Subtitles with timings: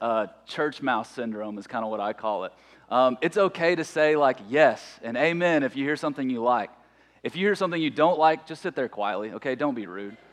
[0.00, 2.52] uh, church mouse syndrome, is kind of what I call it.
[2.90, 6.70] Um, it's okay to say, like, yes and amen if you hear something you like.
[7.22, 9.54] If you hear something you don't like, just sit there quietly, okay?
[9.54, 10.16] Don't be rude.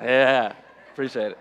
[0.00, 0.52] Yeah,
[0.92, 1.38] appreciate it.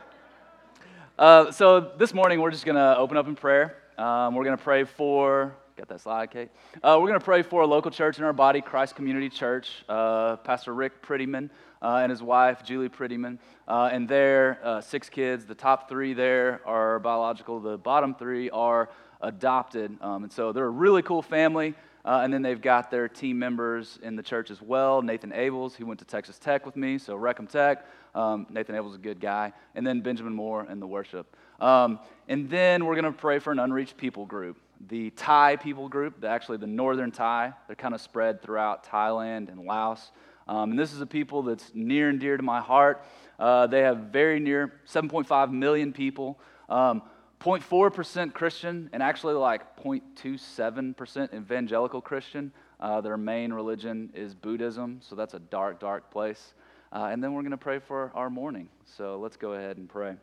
[1.20, 3.78] Uh, so this morning, we're just going to open up in prayer.
[4.00, 6.50] Um, we're going to pray for, Get that slide, Kate?
[6.82, 9.84] Uh, we're going to pray for a local church in our body, Christ Community Church.
[9.88, 11.52] Uh, Pastor Rick Prettyman
[11.82, 15.46] uh, and his wife, Julie Prettyman, uh, and their uh, six kids.
[15.46, 18.90] The top three there are biological, the bottom three are
[19.22, 19.98] adopted.
[20.02, 21.74] Um, and so they're a really cool family.
[22.06, 25.02] Uh, and then they've got their team members in the church as well.
[25.02, 27.86] Nathan Abels, he went to Texas Tech with me, so Wreck 'Em Tech.
[28.16, 29.52] Um, Nathan Abels is a good guy.
[29.76, 31.36] And then Benjamin Moore in the worship.
[31.60, 32.00] Um,
[32.30, 34.58] and then we're going to pray for an unreached people group.
[34.88, 39.66] The Thai people group, actually the northern Thai, they're kind of spread throughout Thailand and
[39.66, 40.12] Laos.
[40.48, 43.04] Um, and this is a people that's near and dear to my heart.
[43.38, 46.40] Uh, they have very near 7.5 million people.
[46.70, 47.04] Um,
[47.40, 52.52] 0.4% Christian, and actually like 0.27% evangelical Christian.
[52.80, 56.54] Uh, their main religion is Buddhism, so that's a dark, dark place.
[56.92, 58.70] Uh, and then we're going to pray for our morning.
[58.98, 60.16] So let's go ahead and pray.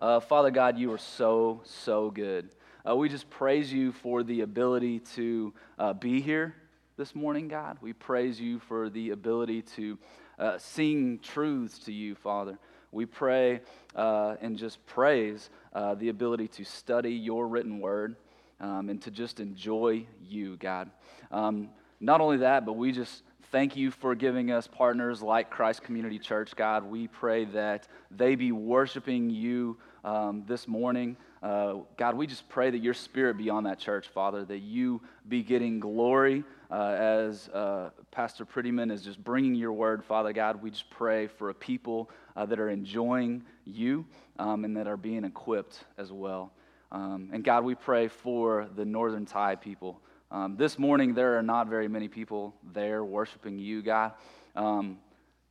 [0.00, 2.50] Uh, Father God, you are so, so good.
[2.88, 6.54] Uh, we just praise you for the ability to uh, be here
[6.98, 7.78] this morning, God.
[7.80, 9.98] We praise you for the ability to
[10.36, 12.58] uh, sing truths to you, Father.
[12.90, 13.60] We pray
[13.94, 18.16] uh, and just praise uh, the ability to study your written word
[18.58, 20.90] um, and to just enjoy you, God.
[21.30, 21.68] Um,
[22.00, 26.18] not only that, but we just thank you for giving us partners like Christ Community
[26.18, 26.82] Church, God.
[26.82, 31.16] We pray that they be worshiping you um, this morning.
[31.42, 35.00] Uh, God, we just pray that your spirit be on that church, Father, that you
[35.28, 40.60] be getting glory uh, as uh, Pastor Prettyman is just bringing your word, Father God.
[40.60, 44.04] We just pray for a people uh, that are enjoying you
[44.38, 46.52] um, and that are being equipped as well.
[46.90, 50.00] Um, and God, we pray for the Northern Thai people.
[50.30, 54.12] Um, this morning, there are not very many people there worshiping you, God.
[54.56, 54.98] Um,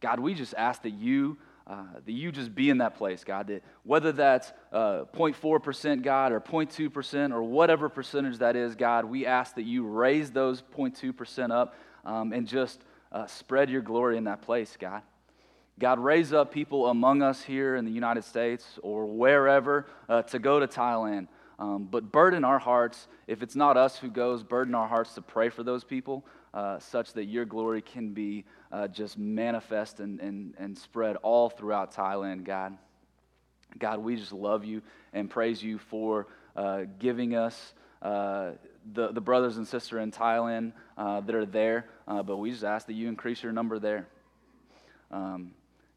[0.02, 3.48] God, we just ask that you uh, that you just be in that place, God.
[3.48, 9.26] That whether that's uh, 0.4%, God, or 0.2%, or whatever percentage that is, God, we
[9.26, 11.76] ask that you raise those 0.2% up
[12.06, 12.80] um, and just
[13.12, 15.02] uh, spread your glory in that place, God.
[15.80, 20.40] God, raise up people among us here in the United States or wherever uh, to
[20.40, 21.28] go to Thailand.
[21.60, 25.22] Um, but burden our hearts, if it's not us who goes, burden our hearts to
[25.22, 26.24] pray for those people
[26.54, 31.50] uh, such that your glory can be uh, just manifest and, and, and spread all
[31.50, 32.78] throughout Thailand, God.
[33.78, 34.82] God, we just love you
[35.14, 38.52] and praise you for uh, giving us uh,
[38.94, 42.64] the, the brothers and sisters in Thailand uh, that are there, uh, but we just
[42.64, 44.08] ask that you increase your number there.
[45.12, 45.52] Um,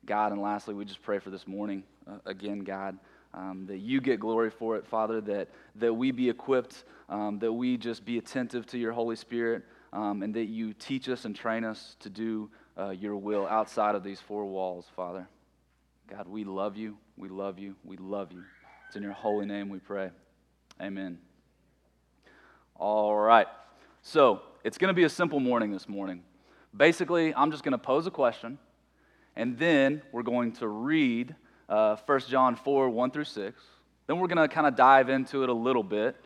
[0.05, 1.85] God, and lastly, we just pray for this morning.
[2.27, 2.99] Again, God,
[3.35, 7.53] um, that you get glory for it, Father, that, that we be equipped, um, that
[7.53, 9.63] we just be attentive to your Holy Spirit,
[9.93, 13.95] um, and that you teach us and train us to do uh, your will outside
[13.95, 15.27] of these four walls, Father.
[16.09, 16.97] God, we love you.
[17.17, 17.77] We love you.
[17.85, 18.43] We love you.
[18.87, 20.11] It's in your holy name we pray.
[20.81, 21.19] Amen.
[22.77, 23.47] All right.
[24.03, 26.23] So, it's going to be a simple morning this morning.
[26.77, 28.59] Basically, I'm just going to pose a question,
[29.37, 31.35] and then we're going to read
[31.69, 33.63] uh, 1 John 4 1 through 6.
[34.07, 36.17] Then we're going to kind of dive into it a little bit.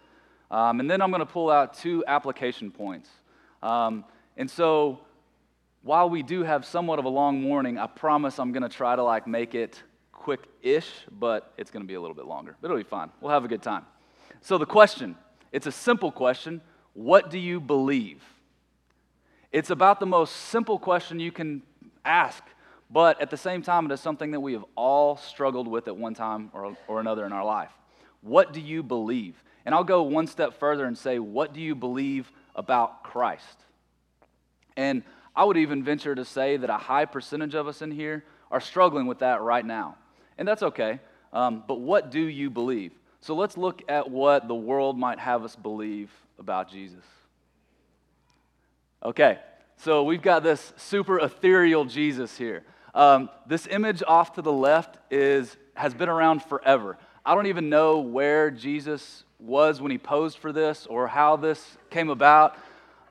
[0.51, 3.09] Um, and then I'm going to pull out two application points.
[3.65, 4.05] Um,
[4.37, 5.01] and so,
[5.83, 8.95] while we do have somewhat of a long morning, I promise I'm going to try
[8.95, 9.83] to like make it
[10.13, 12.57] quick-ish, but it's going to be a little bit longer.
[12.61, 13.11] But it'll be fine.
[13.21, 13.87] We'll have a good time.
[14.43, 15.17] So the question,
[15.51, 16.61] it's a simple question.
[16.93, 18.23] What do you believe?
[19.51, 21.63] It's about the most simple question you can
[22.05, 22.43] ask,
[22.91, 25.97] but at the same time, it is something that we have all struggled with at
[25.97, 27.71] one time or, or another in our life.
[28.21, 29.43] What do you believe?
[29.65, 33.59] And I'll go one step further and say, what do you believe about Christ?
[34.77, 35.03] And
[35.37, 38.61] I would even venture to say that a high percentage of us in here are
[38.61, 39.97] struggling with that right now.
[40.39, 41.01] And that's okay.
[41.33, 42.93] Um, but what do you believe?
[43.21, 47.05] So let's look at what the world might have us believe about Jesus.
[49.03, 49.39] Okay,
[49.77, 52.65] so we've got this super ethereal Jesus here.
[52.95, 56.97] Um, this image off to the left is, has been around forever.
[57.27, 61.77] I don't even know where Jesus was when he posed for this or how this
[61.91, 62.57] came about.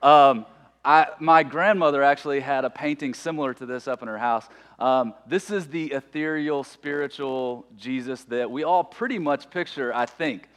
[0.02, 0.46] Um,
[0.84, 4.46] I, my grandmother actually had a painting similar to this up in her house.
[4.78, 10.48] Um, this is the ethereal, spiritual Jesus that we all pretty much picture, I think.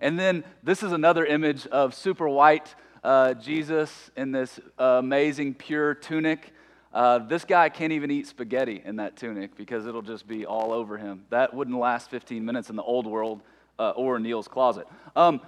[0.00, 5.54] And then this is another image of super white uh, Jesus in this uh, amazing,
[5.54, 6.52] pure tunic.
[6.92, 10.72] Uh, this guy can't even eat spaghetti in that tunic because it'll just be all
[10.72, 11.24] over him.
[11.30, 13.40] That wouldn't last 15 minutes in the old world
[13.82, 14.86] uh, or Neil's closet.
[15.16, 15.40] Um,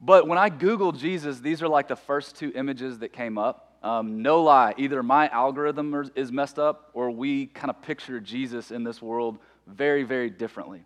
[0.00, 3.78] but when I Googled Jesus, these are like the first two images that came up.
[3.82, 8.70] Um, no lie, either my algorithm is messed up or we kind of picture Jesus
[8.70, 10.84] in this world very, very differently.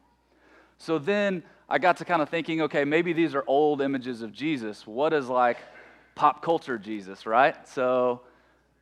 [0.79, 4.33] So then I got to kind of thinking, okay, maybe these are old images of
[4.33, 4.87] Jesus.
[4.87, 5.59] What is like
[6.15, 7.57] pop culture Jesus, right?
[7.69, 8.21] So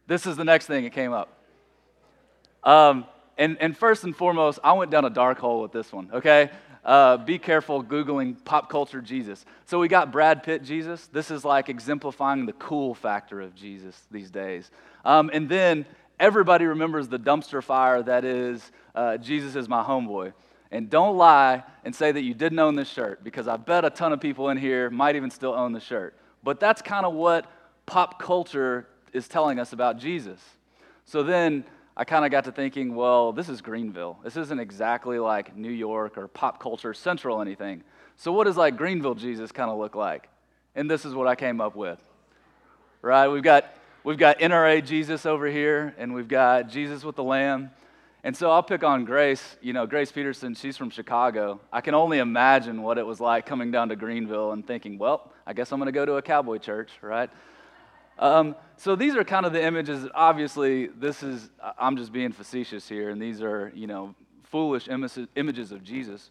[0.07, 1.39] this is the next thing that came up.
[2.65, 3.07] Um,
[3.39, 6.51] and, and first and foremost, I went down a dark hole with this one, okay?
[6.85, 9.45] Uh, be careful Googling pop culture Jesus.
[9.67, 11.07] So we got Brad Pitt Jesus.
[11.07, 14.71] This is like exemplifying the cool factor of Jesus these days.
[15.05, 15.87] Um, and then
[16.19, 20.33] everybody remembers the dumpster fire that is uh, Jesus is my homeboy.
[20.73, 23.91] And don't lie and say that you didn't own this shirt because I bet a
[23.91, 26.17] ton of people in here might even still own the shirt.
[26.43, 27.47] But that's kind of what
[27.87, 30.41] pop culture is telling us about Jesus.
[31.05, 31.65] So then
[32.03, 34.19] I kind of got to thinking, well, this is Greenville.
[34.25, 37.85] This isn't exactly like New York or pop culture central anything.
[38.17, 40.29] So what does like Greenville Jesus kind of look like?
[40.75, 42.01] And this is what I came up with.
[43.03, 43.29] Right?
[43.29, 43.73] We've got
[44.03, 47.71] we've got NRA Jesus over here and we've got Jesus with the lamb.
[48.25, 49.57] And so I'll pick on Grace.
[49.61, 51.61] You know, Grace Peterson, she's from Chicago.
[51.73, 55.31] I can only imagine what it was like coming down to Greenville and thinking, well,
[55.47, 57.31] I guess I'm going to go to a cowboy church, right?
[58.23, 60.09] Um, so these are kind of the images.
[60.15, 64.15] Obviously, this is, I'm just being facetious here, and these are, you know,
[64.45, 66.31] foolish images of Jesus.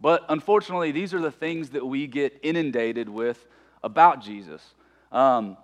[0.00, 3.46] But unfortunately, these are the things that we get inundated with
[3.84, 4.74] about Jesus.
[5.12, 5.56] Um,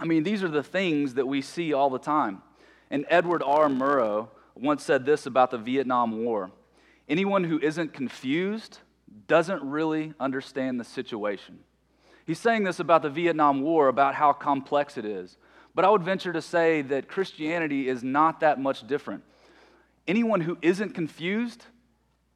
[0.00, 2.42] I mean, these are the things that we see all the time.
[2.90, 3.68] And Edward R.
[3.68, 6.50] Murrow once said this about the Vietnam War
[7.08, 8.80] anyone who isn't confused
[9.28, 11.60] doesn't really understand the situation.
[12.28, 15.38] He's saying this about the Vietnam War, about how complex it is.
[15.74, 19.24] But I would venture to say that Christianity is not that much different.
[20.06, 21.64] Anyone who isn't confused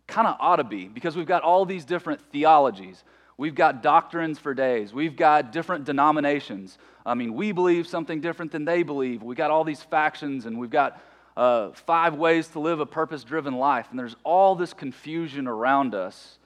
[0.06, 3.04] kind of ought to be, because we've got all these different theologies.
[3.36, 4.94] We've got doctrines for days.
[4.94, 6.78] We've got different denominations.
[7.04, 9.22] I mean, we believe something different than they believe.
[9.22, 11.02] We've got all these factions, and we've got
[11.36, 13.88] uh, five ways to live a purpose driven life.
[13.90, 16.38] And there's all this confusion around us.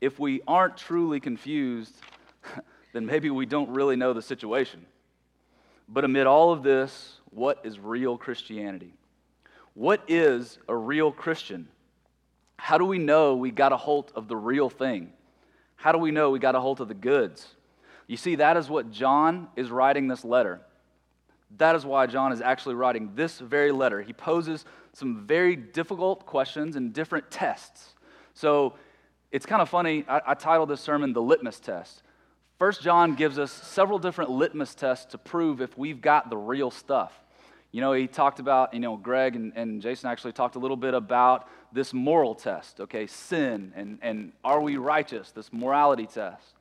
[0.00, 1.92] If we aren't truly confused,
[2.96, 4.86] then maybe we don't really know the situation.
[5.86, 8.94] But amid all of this, what is real Christianity?
[9.74, 11.68] What is a real Christian?
[12.56, 15.12] How do we know we got a hold of the real thing?
[15.76, 17.46] How do we know we got a hold of the goods?
[18.06, 20.62] You see, that is what John is writing this letter.
[21.58, 24.00] That is why John is actually writing this very letter.
[24.00, 24.64] He poses
[24.94, 27.94] some very difficult questions and different tests.
[28.32, 28.72] So
[29.30, 30.06] it's kind of funny.
[30.08, 32.02] I, I titled this sermon The Litmus Test.
[32.58, 36.70] First John gives us several different litmus tests to prove if we've got the real
[36.70, 37.12] stuff.
[37.70, 40.76] You know, he talked about, you know, Greg and, and Jason actually talked a little
[40.76, 46.54] bit about this moral test, okay, sin, and, and are we righteous, this morality test.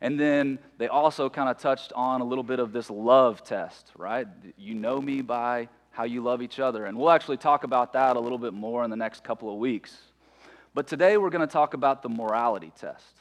[0.00, 3.92] And then they also kind of touched on a little bit of this love test,
[3.96, 4.26] right?
[4.58, 6.86] You know me by how you love each other.
[6.86, 9.58] And we'll actually talk about that a little bit more in the next couple of
[9.58, 9.96] weeks.
[10.74, 13.20] But today we're going to talk about the morality test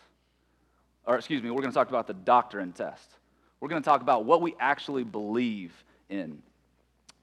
[1.06, 3.10] or excuse me, we're going to talk about the doctrine test.
[3.60, 5.74] We're going to talk about what we actually believe
[6.10, 6.42] in.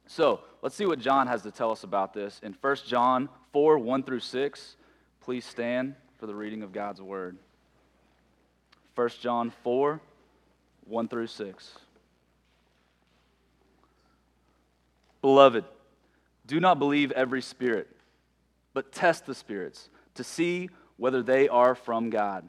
[0.06, 2.40] So let's see what John has to tell us about this.
[2.42, 4.76] In 1 John 4 1 through 6,
[5.20, 7.36] please stand for the reading of God's word.
[8.94, 10.00] 1 John 4
[10.86, 11.78] 1 through 6.
[15.20, 15.64] Beloved,
[16.46, 17.88] do not believe every spirit,
[18.74, 22.48] but test the spirits to see whether they are from God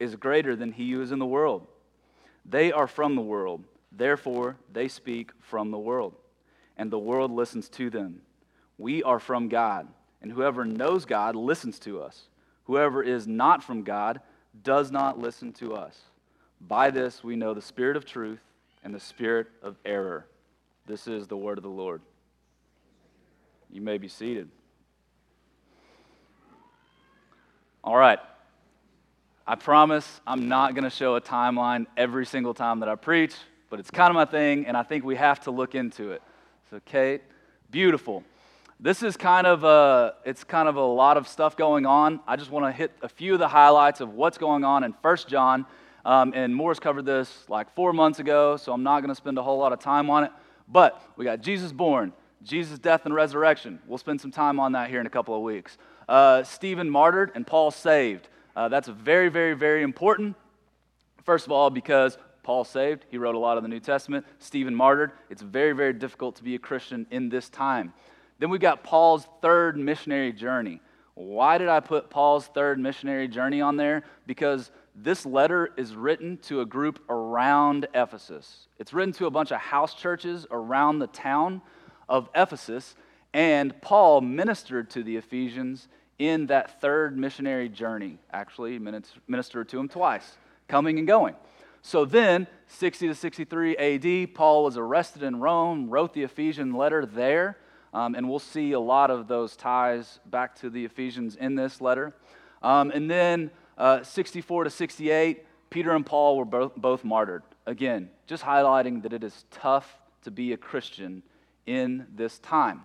[0.00, 1.66] is greater than he who is in the world.
[2.44, 6.14] They are from the world, therefore they speak from the world,
[6.76, 8.22] and the world listens to them.
[8.78, 9.86] We are from God,
[10.22, 12.28] and whoever knows God listens to us.
[12.64, 14.20] Whoever is not from God
[14.62, 16.00] does not listen to us.
[16.60, 18.40] By this we know the spirit of truth
[18.82, 20.26] and the spirit of error.
[20.86, 22.00] This is the word of the Lord.
[23.70, 24.48] You may be seated.
[27.84, 28.18] All right.
[29.50, 33.34] I promise I'm not going to show a timeline every single time that I preach,
[33.68, 36.22] but it's kind of my thing, and I think we have to look into it.
[36.70, 37.22] So, Kate,
[37.68, 38.22] beautiful.
[38.78, 42.20] This is kind of a, it's kind of a lot of stuff going on.
[42.28, 44.92] I just want to hit a few of the highlights of what's going on in
[45.02, 45.66] 1 John.
[46.04, 49.36] Um, and Morris covered this like four months ago, so I'm not going to spend
[49.36, 50.30] a whole lot of time on it.
[50.68, 52.12] But we got Jesus born,
[52.44, 53.80] Jesus' death and resurrection.
[53.88, 55.76] We'll spend some time on that here in a couple of weeks.
[56.08, 58.28] Uh, Stephen martyred and Paul saved.
[58.56, 60.36] Uh, that's very, very, very important.
[61.24, 64.26] First of all, because Paul saved, he wrote a lot of the New Testament.
[64.38, 65.12] Stephen martyred.
[65.28, 67.92] It's very, very difficult to be a Christian in this time.
[68.38, 70.80] Then we've got Paul's third missionary journey.
[71.14, 74.04] Why did I put Paul's third missionary journey on there?
[74.26, 78.66] Because this letter is written to a group around Ephesus.
[78.78, 81.60] It's written to a bunch of house churches around the town
[82.08, 82.96] of Ephesus,
[83.32, 85.88] and Paul ministered to the Ephesians
[86.20, 88.18] in that third missionary journey.
[88.30, 88.78] Actually,
[89.26, 90.36] ministered to him twice,
[90.68, 91.34] coming and going.
[91.80, 97.06] So then, 60 to 63 AD, Paul was arrested in Rome, wrote the Ephesian letter
[97.06, 97.56] there,
[97.94, 101.80] um, and we'll see a lot of those ties back to the Ephesians in this
[101.80, 102.12] letter.
[102.62, 107.44] Um, and then, uh, 64 to 68, Peter and Paul were both, both martyred.
[107.64, 111.22] Again, just highlighting that it is tough to be a Christian
[111.64, 112.82] in this time.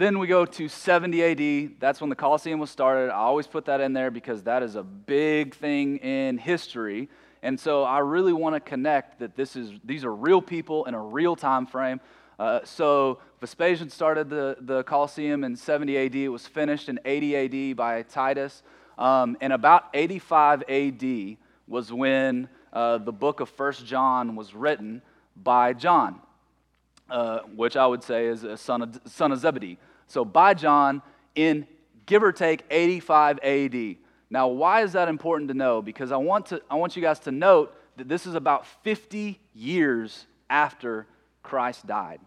[0.00, 1.72] Then we go to 70 AD.
[1.78, 3.10] That's when the Colosseum was started.
[3.12, 7.10] I always put that in there because that is a big thing in history.
[7.42, 10.94] And so I really want to connect that this is, these are real people in
[10.94, 12.00] a real time frame.
[12.38, 16.14] Uh, so Vespasian started the, the Colosseum in 70 AD.
[16.14, 18.62] It was finished in 80 AD by Titus.
[18.96, 21.36] Um, and about 85 AD
[21.68, 25.02] was when uh, the book of First John was written
[25.36, 26.20] by John,
[27.10, 29.76] uh, which I would say is a son of, son of Zebedee.
[30.10, 31.02] So by John
[31.36, 31.68] in
[32.06, 33.96] give or take 85 AD.
[34.28, 35.80] Now, why is that important to know?
[35.80, 39.38] Because I want, to, I want you guys to note that this is about 50
[39.54, 41.06] years after
[41.44, 42.18] Christ died.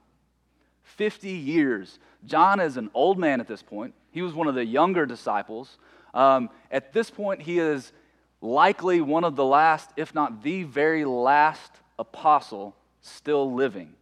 [0.84, 2.00] 50 years.
[2.26, 3.94] John is an old man at this point.
[4.12, 5.78] He was one of the younger disciples.
[6.14, 7.92] Um, at this point, he is
[8.40, 13.94] likely one of the last, if not the very last apostle still living.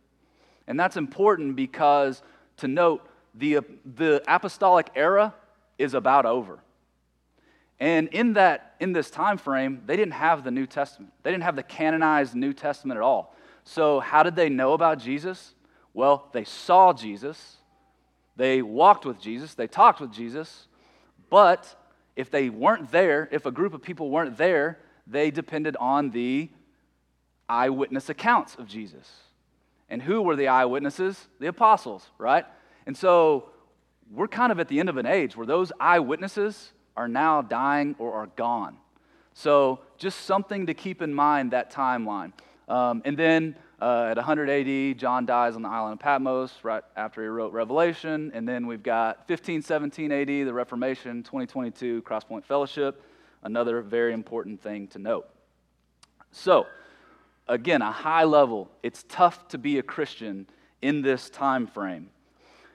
[0.67, 2.21] And that's important because
[2.57, 5.33] to note the, the apostolic era
[5.77, 6.59] is about over.
[7.79, 11.13] And in that in this time frame, they didn't have the New Testament.
[11.23, 13.35] They didn't have the canonized New Testament at all.
[13.63, 15.53] So how did they know about Jesus?
[15.93, 17.57] Well, they saw Jesus.
[18.35, 20.67] They walked with Jesus, they talked with Jesus,
[21.29, 21.75] but
[22.15, 26.50] if they weren't there, if a group of people weren't there, they depended on the
[27.50, 29.09] eyewitness accounts of Jesus.
[29.89, 31.27] And who were the eyewitnesses?
[31.39, 32.45] The apostles, right?
[32.91, 33.45] And so
[34.12, 37.95] we're kind of at the end of an age where those eyewitnesses are now dying
[38.00, 38.75] or are gone.
[39.33, 42.33] So just something to keep in mind that timeline.
[42.67, 46.83] Um, and then uh, at 100 AD, John dies on the island of Patmos right
[46.98, 48.29] after he wrote Revelation.
[48.33, 53.05] And then we've got 1517 AD, the Reformation, 2022, Crosspoint Fellowship,
[53.43, 55.29] another very important thing to note.
[56.33, 56.67] So,
[57.48, 60.45] again, a high level, it's tough to be a Christian
[60.81, 62.10] in this time frame.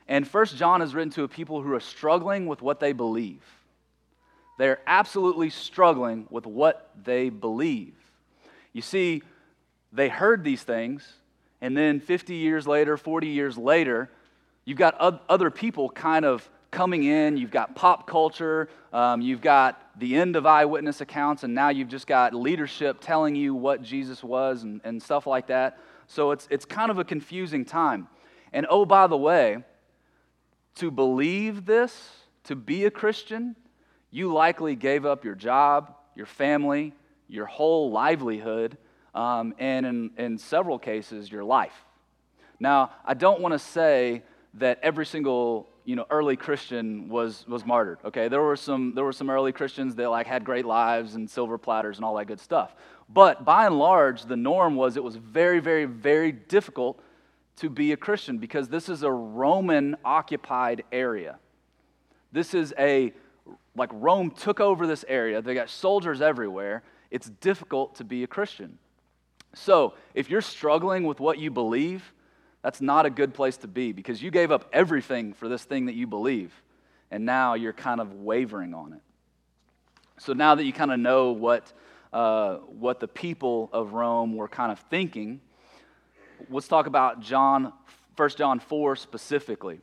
[0.09, 3.43] And First John is written to a people who are struggling with what they believe.
[4.59, 7.95] They're absolutely struggling with what they believe.
[8.73, 9.23] You see,
[9.93, 11.07] they heard these things,
[11.61, 14.11] and then 50 years later, 40 years later,
[14.65, 14.97] you've got
[15.29, 17.37] other people kind of coming in.
[17.37, 21.89] You've got pop culture, um, you've got the end of eyewitness accounts, and now you've
[21.89, 25.79] just got leadership telling you what Jesus was and, and stuff like that.
[26.07, 28.09] So it's, it's kind of a confusing time.
[28.53, 29.65] And oh, by the way,
[30.77, 32.11] to believe this,
[32.45, 33.57] to be a Christian,
[34.11, 36.95] you likely gave up your job, your family,
[37.29, 38.79] your whole livelihood,
[39.15, 41.85] um, and in, in several cases, your life.
[42.61, 44.23] Now, I don't want to say
[44.55, 49.05] that every single you know early christian was was martyred okay there were some there
[49.05, 52.25] were some early christians that like had great lives and silver platters and all that
[52.25, 52.75] good stuff
[53.09, 57.01] but by and large the norm was it was very very very difficult
[57.57, 61.39] to be a Christian because this is a Roman occupied area.
[62.33, 63.13] This is a,
[63.75, 66.83] like Rome took over this area, they got soldiers everywhere.
[67.11, 68.79] It's difficult to be a Christian.
[69.55, 72.13] So, if you're struggling with what you believe,
[72.63, 75.87] that's not a good place to be because you gave up everything for this thing
[75.87, 76.53] that you believe,
[77.11, 79.01] and now you're kind of wavering on it.
[80.19, 81.73] So, now that you kind of know what,
[82.13, 85.41] uh, what the people of Rome were kind of thinking,
[86.51, 87.73] let's talk about John,
[88.17, 89.81] 1 John 4 specifically.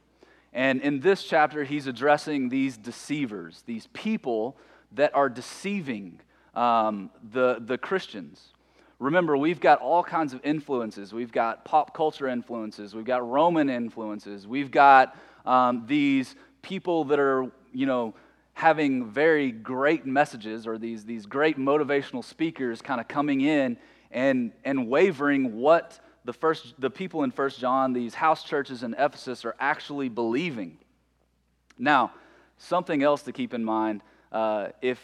[0.53, 4.57] And in this chapter, he's addressing these deceivers, these people
[4.91, 6.19] that are deceiving
[6.53, 8.53] um, the, the Christians.
[9.00, 11.12] Remember, we've got all kinds of influences.
[11.12, 12.95] We've got pop culture influences.
[12.95, 14.48] We've got Roman influences.
[14.48, 18.13] We've got um, these people that are, you know,
[18.53, 23.77] having very great messages or these, these great motivational speakers kind of coming in
[24.12, 28.93] and, and wavering what the, first, the people in First John, these house churches in
[28.97, 30.77] Ephesus, are actually believing.
[31.77, 32.11] Now,
[32.57, 34.01] something else to keep in mind
[34.31, 34.99] uh, if,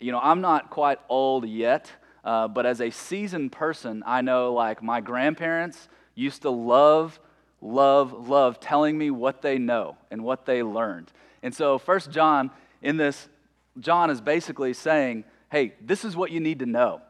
[0.00, 1.90] you know, I'm not quite old yet,
[2.24, 7.18] uh, but as a seasoned person, I know like my grandparents used to love,
[7.60, 11.12] love, love telling me what they know and what they learned.
[11.42, 12.50] And so, First John
[12.82, 13.28] in this,
[13.78, 17.00] John is basically saying, hey, this is what you need to know.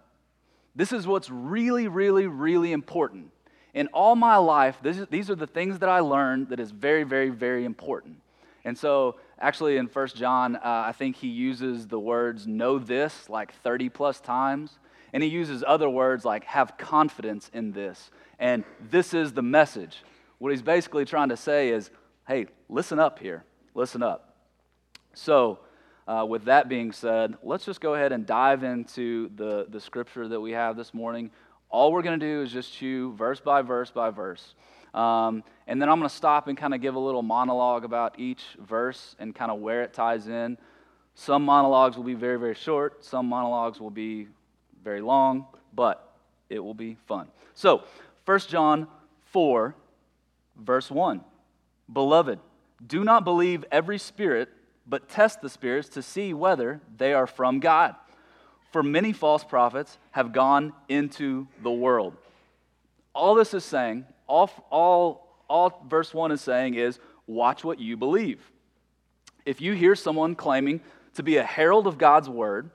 [0.77, 3.31] This is what's really, really, really important.
[3.75, 7.03] In all my life, is, these are the things that I learned that is very,
[7.03, 8.17] very, very important.
[8.65, 13.29] And so, actually, in First John, uh, I think he uses the words know this
[13.29, 14.79] like 30 plus times.
[15.13, 18.11] And he uses other words like have confidence in this.
[18.39, 20.03] And this is the message.
[20.39, 21.91] What he's basically trying to say is
[22.27, 23.45] hey, listen up here.
[23.75, 24.37] Listen up.
[25.13, 25.59] So,
[26.07, 30.27] uh, with that being said, let's just go ahead and dive into the, the scripture
[30.29, 31.31] that we have this morning.
[31.75, 34.55] All we're going to do is just chew verse by verse by verse.
[34.95, 38.21] Um, and then I'm going to stop and kind of give a little monologue about
[38.21, 40.57] each verse and kind of where it ties in.
[41.17, 44.29] Some monologues will be very, very short, some monologues will be
[44.85, 46.17] very long, but
[46.49, 47.27] it will be fun.
[47.55, 47.83] So,
[48.25, 48.87] 1 John
[49.33, 49.75] 4,
[50.57, 51.25] verse 1
[51.93, 52.39] Beloved,
[52.87, 54.49] do not believe every spirit
[54.87, 57.97] but test the spirits to see whether they are from God.
[58.75, 62.17] For many false prophets have gone into the world.
[63.15, 67.97] All this is saying, all, all, all verse 1 is saying is watch what you
[67.97, 68.41] believe.
[69.47, 70.81] If you hear someone claiming
[71.15, 72.69] to be a herald of God's word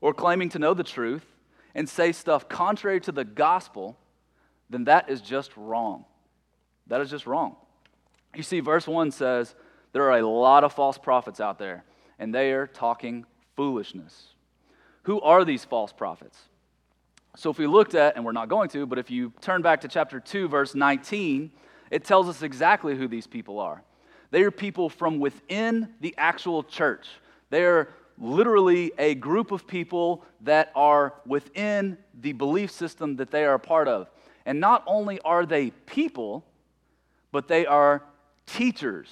[0.00, 1.26] or claiming to know the truth
[1.74, 3.98] and say stuff contrary to the gospel,
[4.70, 6.06] then that is just wrong.
[6.86, 7.56] That is just wrong.
[8.34, 9.54] You see, verse 1 says,
[9.92, 11.84] there are a lot of false prophets out there,
[12.18, 14.32] and they are talking foolishness.
[15.02, 16.38] Who are these false prophets?
[17.36, 19.80] So, if we looked at, and we're not going to, but if you turn back
[19.82, 21.50] to chapter 2, verse 19,
[21.90, 23.82] it tells us exactly who these people are.
[24.30, 27.08] They are people from within the actual church.
[27.50, 33.44] They are literally a group of people that are within the belief system that they
[33.44, 34.08] are a part of.
[34.46, 36.44] And not only are they people,
[37.30, 38.02] but they are
[38.46, 39.08] teachers.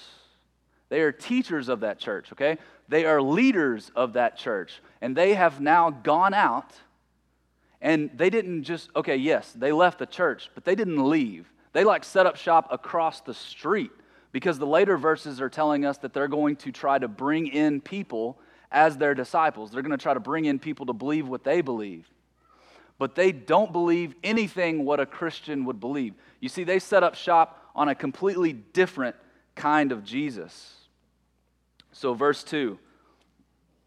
[0.90, 2.58] They are teachers of that church, okay?
[2.88, 4.82] They are leaders of that church.
[5.00, 6.74] And they have now gone out
[7.80, 11.50] and they didn't just, okay, yes, they left the church, but they didn't leave.
[11.72, 13.90] They like set up shop across the street
[14.32, 17.80] because the later verses are telling us that they're going to try to bring in
[17.80, 18.38] people
[18.70, 19.70] as their disciples.
[19.70, 22.06] They're going to try to bring in people to believe what they believe.
[22.98, 26.14] But they don't believe anything what a Christian would believe.
[26.40, 29.16] You see, they set up shop on a completely different
[29.54, 30.79] kind of Jesus.
[31.92, 32.78] So, verse 2,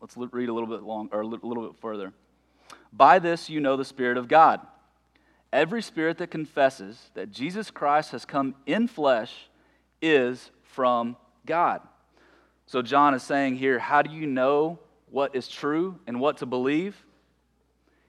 [0.01, 2.13] let's read a little bit long or a little bit further.
[2.91, 4.59] By this you know the Spirit of God.
[5.51, 9.49] Every spirit that confesses that Jesus Christ has come in flesh
[10.01, 11.81] is from God.
[12.65, 16.45] So, John is saying here, how do you know what is true and what to
[16.45, 17.05] believe?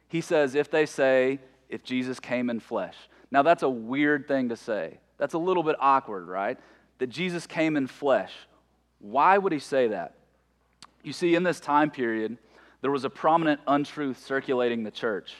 [0.08, 2.96] He says, if they say, if Jesus came in flesh.
[3.30, 4.98] Now, that's a weird thing to say.
[5.18, 6.58] That's a little bit awkward, right?
[6.98, 8.32] That Jesus came in flesh.
[9.04, 10.14] Why would he say that?
[11.02, 12.38] You see, in this time period,
[12.80, 15.34] there was a prominent untruth circulating the church,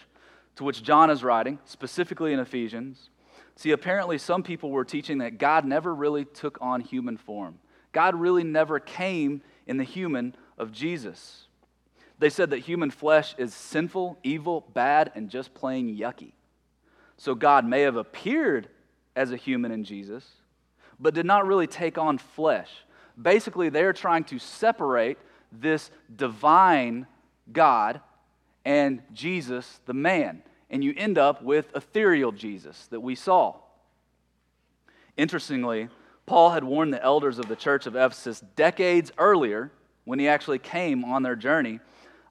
[0.57, 3.09] to which John is writing, specifically in Ephesians.
[3.57, 7.59] See, apparently, some people were teaching that God never really took on human form.
[7.93, 11.47] God really never came in the human of Jesus.
[12.19, 16.33] They said that human flesh is sinful, evil, bad, and just plain yucky.
[17.17, 18.69] So God may have appeared
[19.17, 20.29] as a human in Jesus,
[21.01, 22.69] but did not really take on flesh
[23.21, 25.19] basically they're trying to separate
[25.53, 27.07] this divine
[27.53, 28.01] God
[28.65, 30.43] and Jesus, the man.
[30.71, 33.57] And you end up with ethereal Jesus that we saw.
[35.17, 35.89] Interestingly,
[36.27, 39.71] Paul had warned the elders of the church of Ephesus decades earlier
[40.05, 41.81] when he actually came on their journey.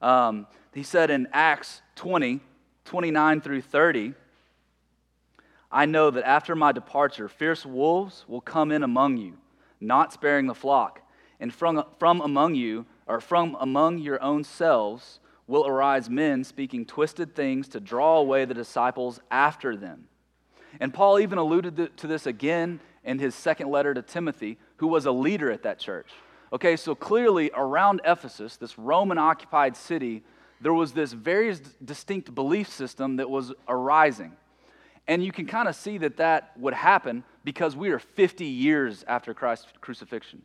[0.01, 2.41] Um, he said in Acts 20,
[2.85, 4.13] 29 through 30,
[5.71, 9.37] I know that after my departure, fierce wolves will come in among you
[9.83, 11.01] not sparing the flock.
[11.39, 16.85] And from, from among you, or from among your own selves, will arise men speaking
[16.85, 20.05] twisted things to draw away the disciples after them.
[20.79, 25.05] And Paul even alluded to this again in his second letter to Timothy, who was
[25.05, 26.07] a leader at that church.
[26.51, 30.23] Okay, so clearly around Ephesus, this Roman occupied city,
[30.61, 34.33] there was this very distinct belief system that was arising.
[35.07, 39.03] And you can kind of see that that would happen because we are 50 years
[39.07, 40.41] after Christ's crucifixion.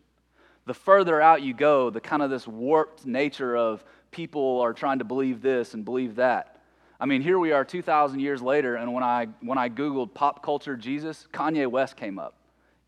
[0.67, 4.99] the further out you go, the kind of this warped nature of people are trying
[4.99, 6.61] to believe this and believe that.
[7.01, 10.43] I mean, here we are 2,000 years later, and when I, when I Googled pop
[10.43, 12.35] culture Jesus, Kanye West came up,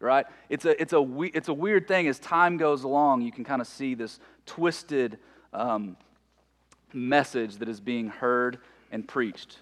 [0.00, 0.26] right?
[0.48, 2.08] It's a, it's, a, it's a weird thing.
[2.08, 5.18] As time goes along, you can kind of see this twisted
[5.52, 5.96] um,
[6.92, 8.58] message that is being heard
[8.90, 9.58] and preached.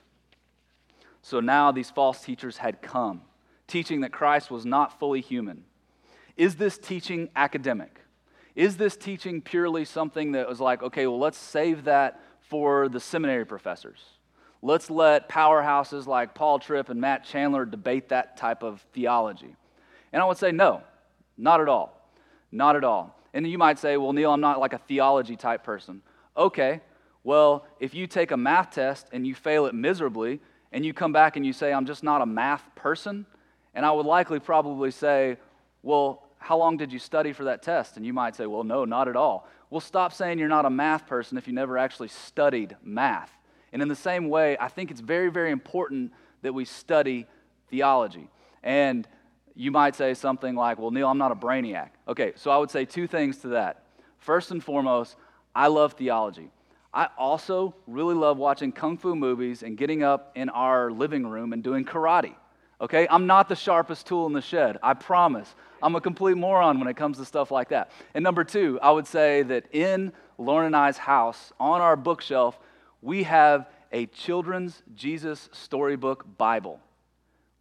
[1.22, 3.22] So now these false teachers had come,
[3.66, 5.64] teaching that Christ was not fully human.
[6.36, 8.00] Is this teaching academic?
[8.54, 13.00] Is this teaching purely something that was like, okay, well, let's save that for the
[13.00, 14.00] seminary professors?
[14.62, 19.54] Let's let powerhouses like Paul Tripp and Matt Chandler debate that type of theology.
[20.12, 20.82] And I would say, no,
[21.36, 22.10] not at all.
[22.50, 23.16] Not at all.
[23.34, 26.02] And you might say, well, Neil, I'm not like a theology type person.
[26.36, 26.80] Okay,
[27.22, 30.40] well, if you take a math test and you fail it miserably,
[30.72, 33.26] and you come back and you say, I'm just not a math person,
[33.74, 35.36] and I would likely probably say,
[35.82, 37.96] well, how long did you study for that test?
[37.96, 39.48] And you might say, Well, no, not at all.
[39.70, 43.30] Well, stop saying you're not a math person if you never actually studied math.
[43.72, 47.26] And in the same way, I think it's very, very important that we study
[47.68, 48.30] theology.
[48.62, 49.06] And
[49.54, 51.90] you might say something like, Well, Neil, I'm not a brainiac.
[52.06, 53.82] Okay, so I would say two things to that.
[54.18, 55.16] First and foremost,
[55.54, 56.50] I love theology.
[56.98, 61.52] I also really love watching kung fu movies and getting up in our living room
[61.52, 62.34] and doing karate.
[62.80, 63.06] Okay?
[63.08, 65.54] I'm not the sharpest tool in the shed, I promise.
[65.80, 67.92] I'm a complete moron when it comes to stuff like that.
[68.14, 72.58] And number two, I would say that in Lauren and I's house, on our bookshelf,
[73.00, 76.80] we have a children's Jesus storybook Bible.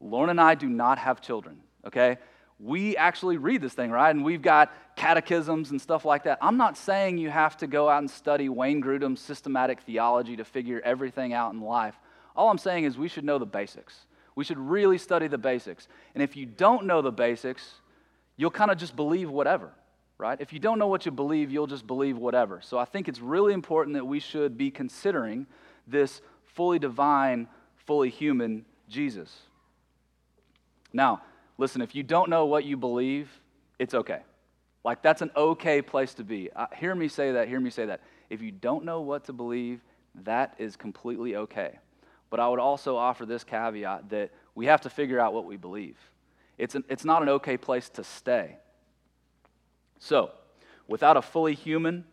[0.01, 2.17] Lauren and I do not have children, okay?
[2.59, 4.09] We actually read this thing, right?
[4.09, 6.39] And we've got catechisms and stuff like that.
[6.41, 10.43] I'm not saying you have to go out and study Wayne Grudem's systematic theology to
[10.43, 11.95] figure everything out in life.
[12.35, 14.05] All I'm saying is we should know the basics.
[14.35, 15.87] We should really study the basics.
[16.13, 17.75] And if you don't know the basics,
[18.37, 19.71] you'll kind of just believe whatever,
[20.17, 20.39] right?
[20.39, 22.61] If you don't know what you believe, you'll just believe whatever.
[22.61, 25.47] So I think it's really important that we should be considering
[25.87, 27.47] this fully divine,
[27.85, 29.35] fully human Jesus.
[30.93, 31.21] Now,
[31.57, 33.29] listen, if you don't know what you believe,
[33.79, 34.21] it's okay.
[34.83, 36.49] Like, that's an okay place to be.
[36.55, 38.01] Uh, hear me say that, hear me say that.
[38.29, 39.81] If you don't know what to believe,
[40.23, 41.79] that is completely okay.
[42.29, 45.57] But I would also offer this caveat that we have to figure out what we
[45.57, 45.97] believe.
[46.57, 48.57] It's, an, it's not an okay place to stay.
[49.99, 50.31] So,
[50.87, 52.05] without a fully human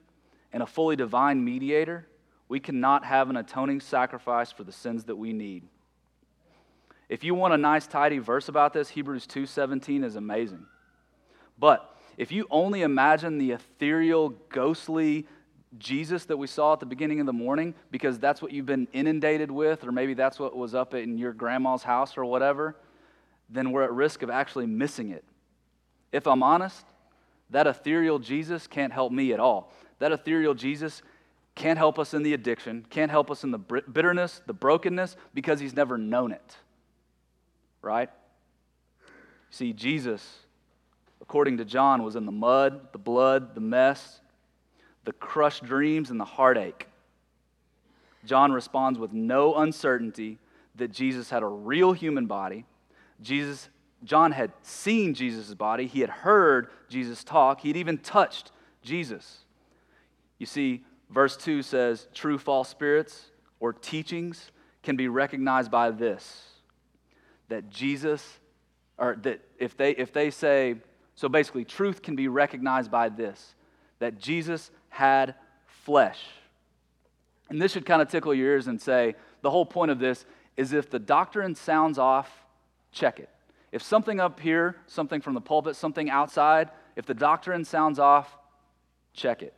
[0.53, 2.07] and a fully divine mediator,
[2.49, 5.65] we cannot have an atoning sacrifice for the sins that we need.
[7.09, 10.67] If you want a nice tidy verse about this, Hebrews 2:17 is amazing.
[11.59, 15.27] But if you only imagine the ethereal, ghostly
[15.79, 18.89] Jesus that we saw at the beginning of the morning, because that's what you've been
[18.93, 22.77] inundated with, or maybe that's what was up in your grandma's house or whatever,
[23.49, 25.25] then we're at risk of actually missing it.
[26.13, 26.87] If I'm honest,
[27.51, 29.73] that ethereal Jesus can't help me at all.
[29.99, 31.03] That ethereal Jesus
[31.55, 35.61] can't help us in the addiction, can't help us in the bitterness, the brokenness, because
[35.61, 36.57] he's never known it.
[37.85, 38.11] Right?
[39.51, 40.41] See, Jesus,
[41.21, 44.21] according to John, was in the mud, the blood, the mess,
[45.05, 46.89] the crushed dreams, and the heartache.
[48.25, 50.39] John responds with no uncertainty
[50.75, 52.65] that Jesus had a real human body
[53.21, 53.69] Jesus,
[54.05, 59.45] John had seen Jesus' body, he had heard Jesus talk, he had even touched Jesus.
[60.39, 64.51] You see, verse 2 says true false spirits or teachings
[64.83, 66.51] can be recognized by this
[67.49, 68.41] that Jesus,
[68.99, 70.77] or that if they, if they say,
[71.15, 73.55] so basically, truth can be recognized by this
[74.01, 75.35] that Jesus had
[75.67, 76.21] flesh.
[77.49, 80.25] And this should kind of tickle your ears and say, the whole point of this
[80.57, 82.31] is if the doctrine sounds off,
[82.91, 83.29] check it.
[83.73, 88.37] If something up here, something from the pulpit, something outside, if the doctrine sounds off,
[89.13, 89.55] check it.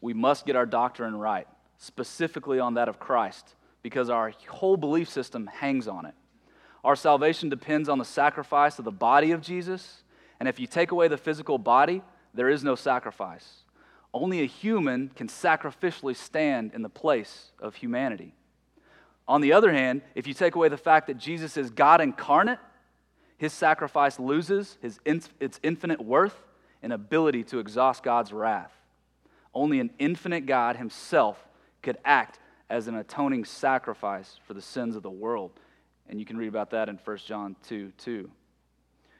[0.00, 1.46] We must get our doctrine right,
[1.78, 6.14] specifically on that of Christ, because our whole belief system hangs on it.
[6.84, 10.02] Our salvation depends on the sacrifice of the body of Jesus,
[10.38, 13.64] and if you take away the physical body, there is no sacrifice.
[14.12, 18.34] Only a human can sacrificially stand in the place of humanity.
[19.28, 22.58] On the other hand, if you take away the fact that Jesus is God incarnate,
[23.36, 26.42] his sacrifice loses his its infinite worth
[26.82, 28.72] and ability to exhaust God's wrath.
[29.54, 31.46] Only an infinite God himself
[31.82, 32.38] could act
[32.70, 35.50] as an atoning sacrifice for the sins of the world.
[36.08, 38.30] And you can read about that in 1 John 2 2.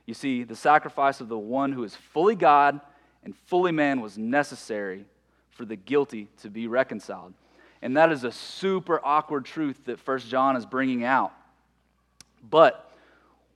[0.07, 2.81] You see, the sacrifice of the one who is fully God
[3.23, 5.05] and fully man was necessary
[5.51, 7.35] for the guilty to be reconciled.
[7.83, 11.33] And that is a super awkward truth that First John is bringing out.
[12.49, 12.91] But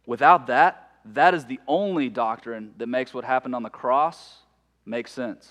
[0.07, 4.39] without that, that is the only doctrine that makes what happened on the cross
[4.87, 5.51] make sense.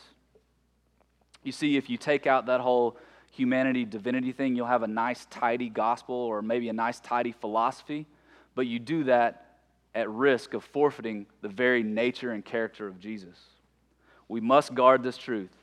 [1.43, 2.97] You see, if you take out that whole
[3.33, 8.05] humanity divinity thing, you'll have a nice, tidy gospel or maybe a nice, tidy philosophy,
[8.53, 9.57] but you do that
[9.95, 13.37] at risk of forfeiting the very nature and character of Jesus.
[14.27, 15.55] We must guard this truth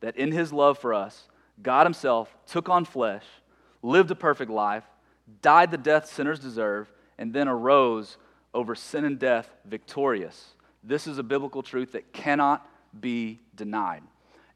[0.00, 1.28] that in his love for us,
[1.62, 3.24] God himself took on flesh,
[3.80, 4.84] lived a perfect life,
[5.40, 8.16] died the death sinners deserve, and then arose
[8.52, 10.54] over sin and death victorious.
[10.82, 12.68] This is a biblical truth that cannot
[13.00, 14.02] be denied.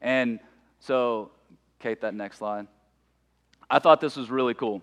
[0.01, 0.39] And
[0.79, 1.31] so,
[1.79, 2.67] Kate, that next slide.
[3.69, 4.81] I thought this was really cool.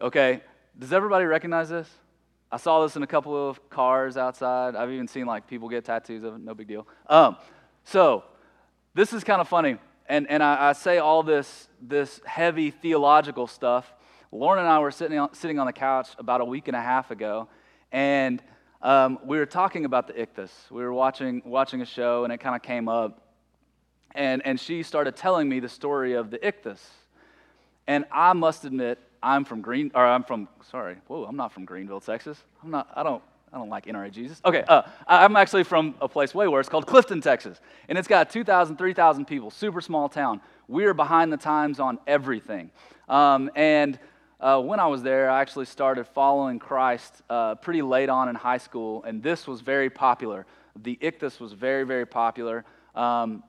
[0.00, 0.42] Okay,
[0.78, 1.88] does everybody recognize this?
[2.50, 4.76] I saw this in a couple of cars outside.
[4.76, 6.86] I've even seen like people get tattoos of it, no big deal.
[7.08, 7.36] Um,
[7.84, 8.24] so,
[8.94, 9.76] this is kind of funny.
[10.06, 13.92] And, and I, I, say all this, this heavy theological stuff.
[14.30, 16.80] Lauren and I were sitting on, sitting on the couch about a week and a
[16.80, 17.48] half ago,
[17.90, 18.42] and
[18.82, 20.50] um, we were talking about the ichthus.
[20.70, 23.23] We were watching, watching a show, and it kind of came up.
[24.14, 26.80] And, and she started telling me the story of the ichthus.
[27.86, 31.64] And I must admit, I'm from Green, or I'm from, sorry, whoa, I'm not from
[31.64, 32.38] Greenville, Texas.
[32.62, 33.22] I'm not, I don't,
[33.52, 34.40] I don't like NRA Jesus.
[34.44, 37.60] Okay, uh, I'm actually from a place way worse called Clifton, Texas.
[37.88, 40.40] And it's got 2,000, 3,000 people, super small town.
[40.68, 42.70] We are behind the times on everything.
[43.08, 43.98] Um, and
[44.40, 48.34] uh, when I was there, I actually started following Christ uh, pretty late on in
[48.34, 50.46] high school, and this was very popular.
[50.82, 52.64] The ichthus was very, very popular.
[52.94, 53.42] Um,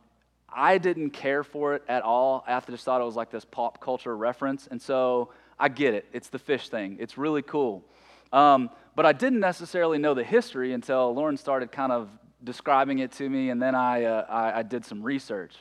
[0.56, 2.44] I didn't care for it at all.
[2.48, 6.06] I just thought it was like this pop culture reference, and so I get it.
[6.14, 6.98] It's the fish thing.
[7.00, 7.84] It's really cool.
[8.32, 12.10] Um, but I didn't necessarily know the history until Lauren started kind of
[12.44, 15.56] describing it to me, and then I, uh, I, I, did some research.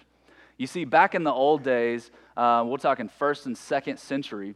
[0.59, 4.55] You see, back in the old days, uh, we're talking first and second century,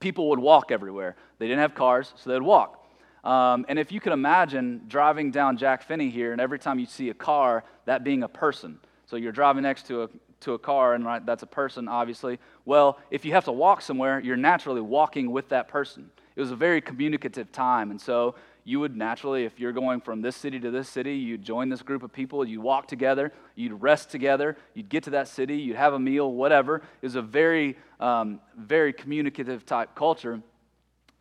[0.00, 1.16] people would walk everywhere.
[1.38, 2.84] They didn't have cars, so they'd walk.
[3.24, 6.86] Um, and if you could imagine driving down Jack Finney here, and every time you
[6.86, 8.78] see a car, that being a person.
[9.10, 10.08] So you're driving next to a,
[10.42, 12.38] to a car, and right, that's a person, obviously.
[12.64, 16.08] Well, if you have to walk somewhere, you're naturally walking with that person.
[16.36, 17.90] It was a very communicative time.
[17.90, 21.42] And so you would naturally, if you're going from this city to this city, you'd
[21.42, 25.26] join this group of people, you'd walk together, you'd rest together, you'd get to that
[25.26, 26.76] city, you'd have a meal, whatever.
[26.76, 30.40] It was a very, um, very communicative type culture.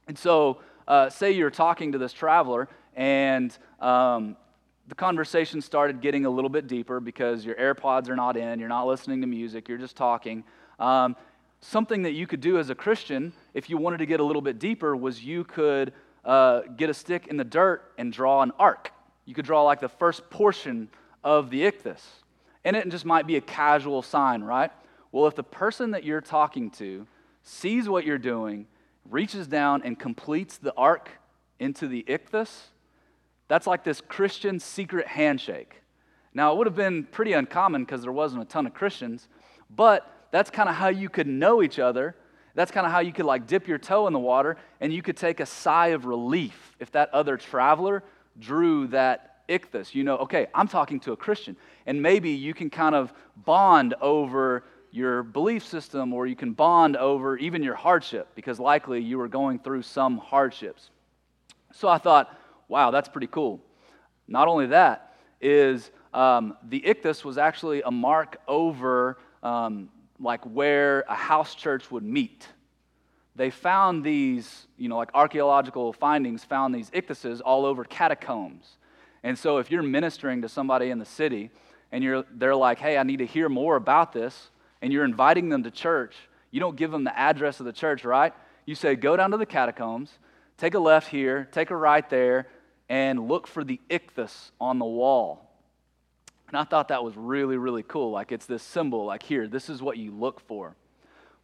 [0.08, 4.38] And so, uh, say you're talking to this traveler, and um,
[4.90, 8.68] the conversation started getting a little bit deeper because your AirPods are not in, you're
[8.68, 10.44] not listening to music, you're just talking.
[10.80, 11.16] Um,
[11.62, 14.42] something that you could do as a Christian, if you wanted to get a little
[14.42, 15.94] bit deeper, was you could
[16.26, 18.92] uh, get a stick in the dirt and draw an arc.
[19.26, 20.90] You could draw like the first portion
[21.24, 22.02] of the ichthus.
[22.66, 24.72] And it just might be a casual sign, right?
[25.12, 27.06] Well, if the person that you're talking to
[27.44, 28.66] sees what you're doing,
[29.08, 31.12] reaches down and completes the arc
[31.60, 32.70] into the ichthus,
[33.50, 35.82] that's like this Christian secret handshake.
[36.34, 39.28] Now, it would have been pretty uncommon because there wasn't a ton of Christians,
[39.76, 42.16] but that's kind of how you could know each other
[42.56, 45.02] that's kind of how you could like dip your toe in the water and you
[45.02, 48.04] could take a sigh of relief if that other traveler
[48.40, 49.94] drew that ichthus.
[49.94, 51.56] You know, okay, I'm talking to a Christian.
[51.86, 56.98] And maybe you can kind of bond over your belief system or you can bond
[56.98, 60.90] over even your hardship because likely you were going through some hardships.
[61.72, 62.36] So I thought,
[62.70, 63.60] wow, that's pretty cool.
[64.28, 71.04] Not only that, is um, the ichthus was actually a mark over um, like where
[71.10, 72.48] a house church would meet.
[73.36, 78.78] They found these, you know, like archaeological findings found these ichthuses all over catacombs.
[79.24, 81.50] And so if you're ministering to somebody in the city
[81.92, 84.50] and you're, they're like, hey, I need to hear more about this,
[84.82, 86.16] and you're inviting them to church,
[86.52, 88.34] you don't give them the address of the church, right?
[88.66, 90.12] You say, go down to the catacombs,
[90.58, 92.48] take a left here, take a right there,
[92.90, 95.46] and look for the ichthus on the wall.
[96.48, 98.12] And I thought that was really, really cool.
[98.12, 100.76] Like it's this symbol, like here, this is what you look for.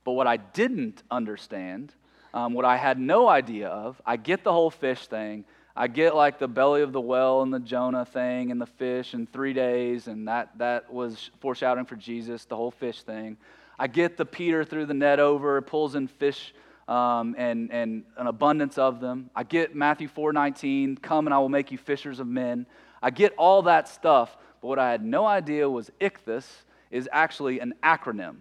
[0.04, 1.94] But what I didn't understand,
[2.34, 5.46] um, what I had no idea of, I get the whole fish thing.
[5.76, 9.14] I get like the belly of the well and the Jonah thing and the fish
[9.14, 13.38] in three days, and that, that was foreshadowing for Jesus, the whole fish thing.
[13.78, 16.54] I get the Peter threw the net over, pulls in fish
[16.88, 19.30] um, and, and an abundance of them.
[19.36, 22.66] I get Matthew 4:19, come and I will make you fishers of men.
[23.02, 26.46] I get all that stuff, but what I had no idea was ichthus
[26.92, 28.38] is actually an acronym.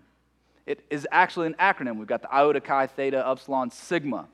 [0.67, 1.99] It is actually an acronym.
[1.99, 4.29] We've got the iota, chi, theta, upsilon, sigma.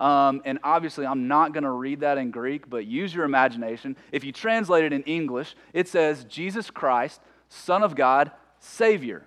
[0.00, 3.96] Um, and obviously, I'm not going to read that in Greek, but use your imagination.
[4.10, 9.26] If you translate it in English, it says Jesus Christ, Son of God, Savior.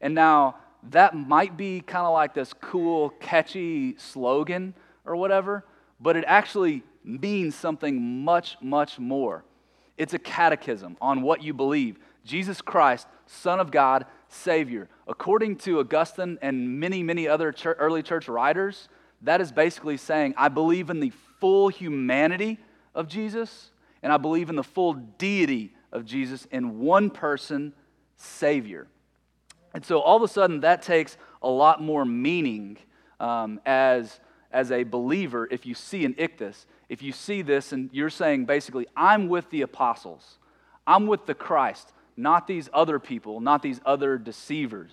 [0.00, 0.56] And now,
[0.90, 4.74] that might be kind of like this cool, catchy slogan
[5.04, 5.64] or whatever,
[6.00, 9.44] but it actually means something much, much more.
[9.96, 11.98] It's a catechism on what you believe.
[12.24, 14.88] Jesus Christ, Son of God, Savior.
[15.06, 18.88] According to Augustine and many, many other church, early church writers,
[19.22, 22.58] that is basically saying, I believe in the full humanity
[22.94, 23.70] of Jesus,
[24.02, 27.72] and I believe in the full deity of Jesus in one person,
[28.16, 28.86] Savior.
[29.78, 32.78] And so all of a sudden, that takes a lot more meaning
[33.20, 34.18] um, as,
[34.50, 36.66] as a believer if you see an ichthus.
[36.88, 40.38] If you see this and you're saying basically, I'm with the apostles,
[40.84, 44.90] I'm with the Christ, not these other people, not these other deceivers.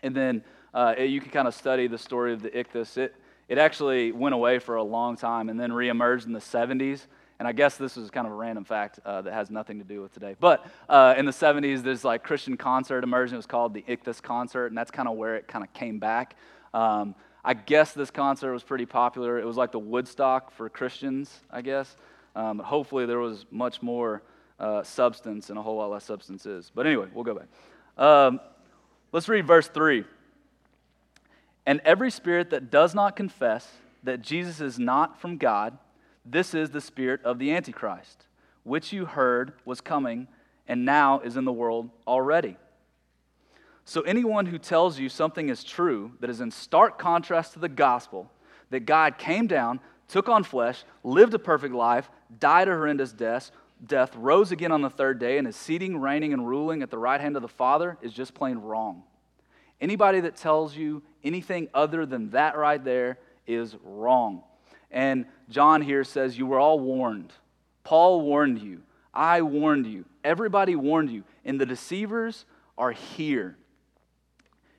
[0.00, 2.96] And then uh, you can kind of study the story of the ichthus.
[2.96, 3.16] It,
[3.48, 7.08] it actually went away for a long time and then reemerged in the 70s.
[7.38, 9.84] And I guess this is kind of a random fact uh, that has nothing to
[9.84, 10.36] do with today.
[10.40, 13.32] But uh, in the 70s, there's like Christian concert emerged.
[13.32, 15.98] It was called the Ichthus Concert, and that's kind of where it kind of came
[15.98, 16.36] back.
[16.72, 19.38] Um, I guess this concert was pretty popular.
[19.38, 21.96] It was like the Woodstock for Christians, I guess.
[22.34, 24.22] Um, hopefully, there was much more
[24.58, 26.72] uh, substance and a whole lot less substances.
[26.74, 28.02] But anyway, we'll go back.
[28.02, 28.40] Um,
[29.12, 30.04] let's read verse 3.
[31.66, 33.68] And every spirit that does not confess
[34.04, 35.78] that Jesus is not from God,
[36.28, 38.26] this is the spirit of the Antichrist,
[38.64, 40.28] which you heard was coming
[40.68, 42.56] and now is in the world already.
[43.84, 47.68] So, anyone who tells you something is true that is in stark contrast to the
[47.68, 48.30] gospel,
[48.70, 52.10] that God came down, took on flesh, lived a perfect life,
[52.40, 53.52] died a horrendous death,
[53.84, 56.98] death, rose again on the third day, and is seating, reigning, and ruling at the
[56.98, 59.04] right hand of the Father is just plain wrong.
[59.80, 64.42] Anybody that tells you anything other than that right there is wrong.
[64.90, 67.32] And John here says, You were all warned.
[67.84, 68.82] Paul warned you.
[69.14, 70.04] I warned you.
[70.24, 71.24] Everybody warned you.
[71.44, 72.44] And the deceivers
[72.76, 73.56] are here.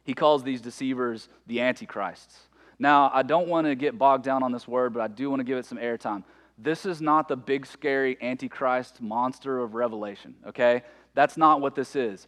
[0.04, 2.38] He calls these deceivers the antichrists.
[2.80, 5.40] Now, I don't want to get bogged down on this word, but I do want
[5.40, 6.24] to give it some airtime.
[6.58, 10.84] This is not the big, scary antichrist monster of Revelation, okay?
[11.14, 12.28] That's not what this is.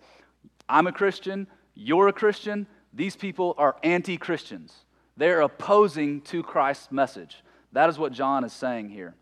[0.67, 1.47] I'm a Christian.
[1.73, 2.67] You're a Christian.
[2.93, 4.73] These people are anti Christians.
[5.17, 7.43] They're opposing to Christ's message.
[7.71, 9.15] That is what John is saying here.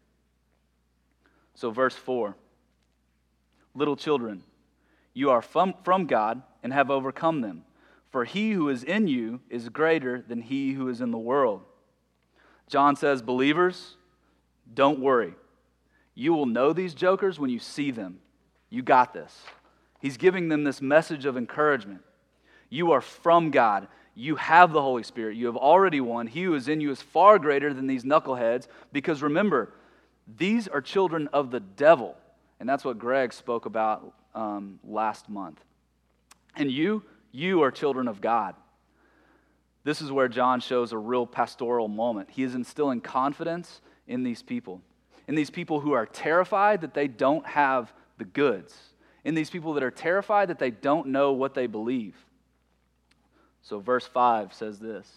[1.56, 2.36] So, verse 4
[3.74, 4.44] Little children,
[5.14, 7.64] you are from, from God and have overcome them.
[8.10, 11.62] For he who is in you is greater than he who is in the world.
[12.68, 13.96] John says, Believers,
[14.74, 15.34] don't worry.
[16.16, 18.20] You will know these jokers when you see them.
[18.70, 19.44] You got this.
[20.00, 22.02] He's giving them this message of encouragement.
[22.70, 25.38] You are from God you have the Holy Spirit.
[25.38, 26.26] You have already won.
[26.26, 29.72] He who is in you is far greater than these knuckleheads because remember,
[30.38, 32.16] these are children of the devil.
[32.60, 35.64] And that's what Greg spoke about um, last month.
[36.56, 38.56] And you, you are children of God.
[39.84, 42.30] This is where John shows a real pastoral moment.
[42.32, 44.82] He is instilling confidence in these people,
[45.28, 48.76] in these people who are terrified that they don't have the goods,
[49.24, 52.16] in these people that are terrified that they don't know what they believe.
[53.68, 55.12] So, verse 5 says this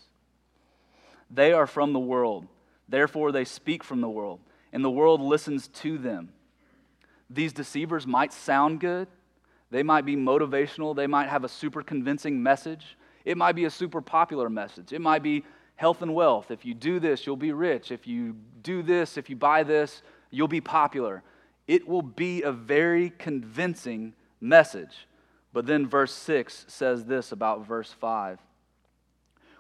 [1.30, 2.48] They are from the world,
[2.88, 4.40] therefore they speak from the world,
[4.72, 6.32] and the world listens to them.
[7.28, 9.06] These deceivers might sound good,
[9.70, 13.70] they might be motivational, they might have a super convincing message, it might be a
[13.70, 15.44] super popular message, it might be
[15.76, 16.50] health and wealth.
[16.50, 17.92] If you do this, you'll be rich.
[17.92, 21.22] If you do this, if you buy this, you'll be popular.
[21.68, 25.06] It will be a very convincing message.
[25.52, 28.38] But then verse 6 says this about verse 5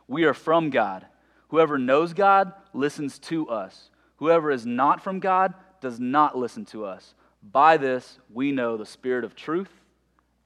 [0.06, 1.06] We are from God.
[1.48, 3.90] Whoever knows God listens to us.
[4.16, 7.14] Whoever is not from God does not listen to us.
[7.42, 9.70] By this we know the spirit of truth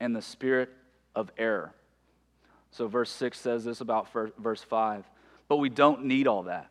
[0.00, 0.70] and the spirit
[1.14, 1.74] of error.
[2.70, 5.04] So, verse 6 says this about verse 5.
[5.46, 6.70] But we don't need all that.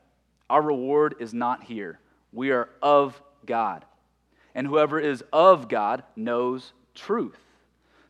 [0.50, 2.00] Our reward is not here.
[2.32, 3.86] We are of God.
[4.56, 7.40] And whoever is of God knows truth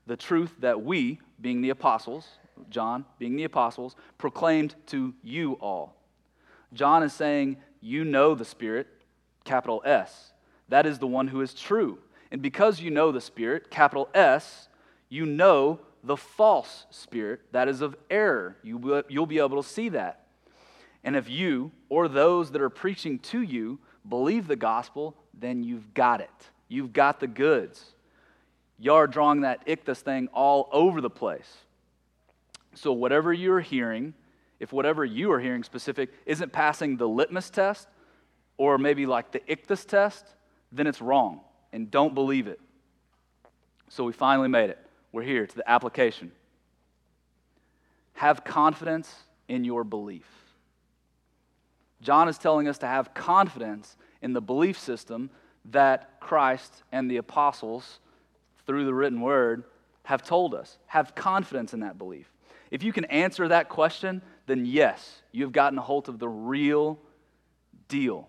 [0.06, 2.28] the truth that we, being the apostles,
[2.70, 5.96] John being the apostles, proclaimed to you all.
[6.74, 8.88] John is saying, You know the Spirit,
[9.44, 10.34] capital S.
[10.70, 12.00] That is the one who is true.
[12.32, 14.67] And because you know the Spirit, capital S,
[15.10, 18.58] you know the false spirit that is of error.
[18.63, 20.25] You'll be able to see that.
[21.04, 25.94] And if you or those that are preaching to you believe the gospel, then you've
[25.94, 26.30] got it.
[26.67, 27.92] You've got the goods.
[28.80, 31.58] Y'all are drawing that ichthus thing all over the place.
[32.76, 34.13] So, whatever you're hearing,
[34.60, 37.88] if whatever you are hearing specific isn't passing the litmus test,
[38.58, 40.26] or maybe like the ichthus test,
[40.71, 42.60] then it's wrong and don't believe it.
[43.90, 44.80] So, we finally made it.
[45.12, 46.32] We're here to the application.
[48.13, 49.13] Have confidence
[49.48, 50.26] in your belief.
[52.02, 55.30] John is telling us to have confidence in the belief system
[55.65, 58.00] that Christ and the apostles,
[58.66, 59.64] through the written word,
[60.04, 60.78] have told us.
[60.88, 62.32] Have confidence in that belief.
[62.72, 67.00] If you can answer that question, then yes, you've gotten a hold of the real
[67.88, 68.28] deal.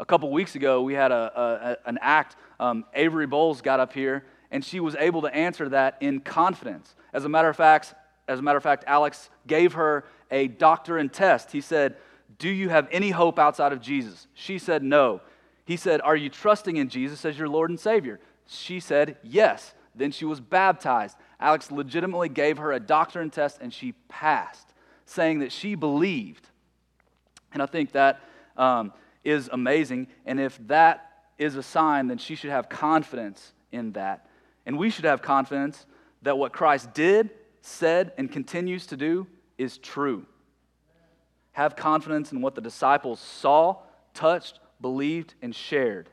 [0.00, 2.36] A couple weeks ago, we had a, a an act.
[2.60, 6.94] Um, Avery Bowles got up here, and she was able to answer that in confidence.
[7.12, 7.94] As a matter of fact,
[8.26, 11.52] as a matter of fact, Alex gave her a doctrine test.
[11.52, 11.96] He said,
[12.38, 15.20] "Do you have any hope outside of Jesus?" She said, "No."
[15.64, 19.74] He said, "Are you trusting in Jesus as your Lord and Savior?" She said, "Yes."
[19.94, 21.16] Then she was baptized.
[21.40, 24.72] Alex legitimately gave her a doctrine test, and she passed,
[25.06, 26.48] saying that she believed.
[27.52, 28.20] And I think that
[28.56, 28.92] um,
[29.24, 30.06] is amazing.
[30.24, 34.28] And if that is a sign, then she should have confidence in that.
[34.66, 35.84] And we should have confidence
[36.22, 37.30] that what Christ did,
[37.60, 39.26] said, and continues to do
[39.56, 40.26] is true.
[41.52, 43.78] Have confidence in what the disciples saw,
[44.14, 46.08] touched, believed, and shared.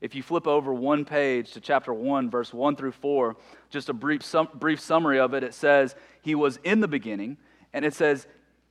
[0.00, 3.36] If you flip over one page to chapter 1, verse 1 through 4,
[3.68, 7.36] just a brief, sum, brief summary of it, it says, He was in the beginning,
[7.72, 8.26] and it says,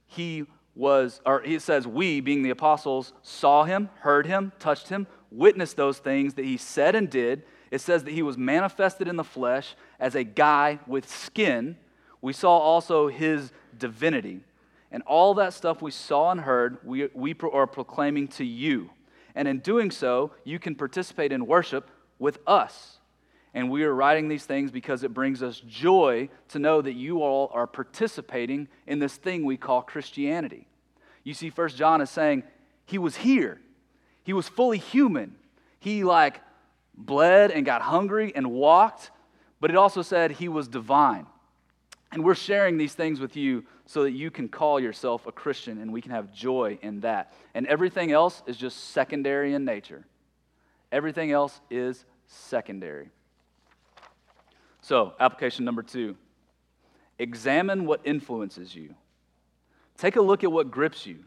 [0.08, 5.08] He was, or it says, we, being the apostles, saw him, heard him, touched him,
[5.30, 7.44] witnessed those things that he said and did.
[7.70, 11.78] It says that he was manifested in the flesh as a guy with skin.
[12.22, 14.42] We saw also his divinity.
[14.92, 18.90] And all that stuff we saw and heard, we, we are proclaiming to you.
[19.36, 22.98] And in doing so, you can participate in worship with us.
[23.54, 27.24] And we are writing these things because it brings us joy to know that you
[27.24, 30.68] all are participating in this thing we call Christianity.
[31.24, 32.44] You see, First John is saying
[32.86, 33.60] he was here,
[34.24, 35.36] he was fully human.
[35.82, 36.42] He, like,
[36.94, 39.12] bled and got hungry and walked,
[39.62, 41.26] but it also said he was divine.
[42.12, 45.82] And we're sharing these things with you so that you can call yourself a Christian
[45.82, 47.34] and we can have joy in that.
[47.56, 50.06] And everything else is just secondary in nature.
[50.92, 53.10] Everything else is secondary.
[54.82, 56.16] So, application number two
[57.18, 58.94] examine what influences you.
[59.98, 61.24] Take a look at what grips you.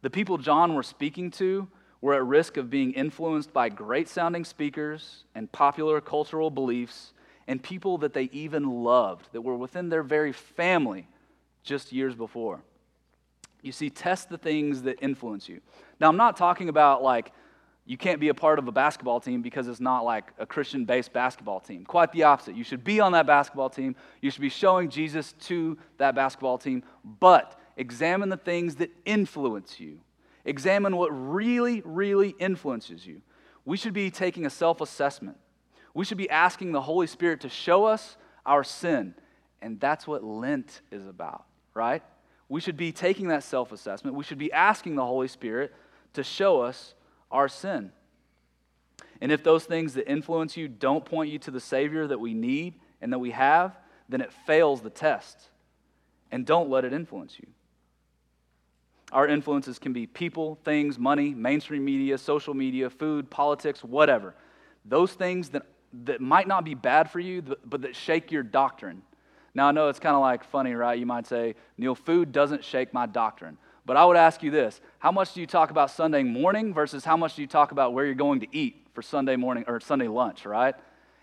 [0.00, 1.68] The people John was speaking to
[2.00, 7.12] were at risk of being influenced by great sounding speakers and popular cultural beliefs
[7.46, 11.06] and people that they even loved, that were within their very family
[11.62, 12.62] just years before.
[13.62, 15.60] You see, test the things that influence you.
[16.00, 17.32] Now, I'm not talking about like
[17.90, 20.84] you can't be a part of a basketball team because it's not like a Christian
[20.84, 21.84] based basketball team.
[21.84, 22.54] Quite the opposite.
[22.54, 23.96] You should be on that basketball team.
[24.20, 26.84] You should be showing Jesus to that basketball team.
[27.04, 30.00] But examine the things that influence you.
[30.44, 33.22] Examine what really, really influences you.
[33.64, 35.36] We should be taking a self assessment.
[35.92, 39.14] We should be asking the Holy Spirit to show us our sin.
[39.60, 41.44] And that's what Lent is about,
[41.74, 42.02] right?
[42.48, 44.16] We should be taking that self assessment.
[44.16, 45.72] We should be asking the Holy Spirit
[46.14, 46.94] to show us
[47.30, 47.92] our sin.
[49.20, 52.34] And if those things that influence you don't point you to the Savior that we
[52.34, 53.76] need and that we have,
[54.08, 55.50] then it fails the test.
[56.32, 57.46] And don't let it influence you.
[59.12, 64.34] Our influences can be people, things, money, mainstream media, social media, food, politics, whatever.
[64.84, 65.66] Those things that,
[66.04, 69.02] that might not be bad for you, but that shake your doctrine.
[69.54, 70.98] Now, I know it's kind of like funny, right?
[70.98, 73.58] You might say, Neil, food doesn't shake my doctrine.
[73.84, 77.04] But I would ask you this how much do you talk about Sunday morning versus
[77.04, 79.80] how much do you talk about where you're going to eat for Sunday morning or
[79.80, 80.74] Sunday lunch, right?